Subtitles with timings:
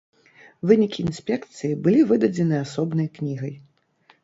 [0.71, 3.57] Вынікі інспекцыі былі выдадзены асобнай кнігай.